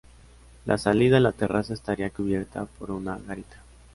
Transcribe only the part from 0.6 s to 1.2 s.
La salida a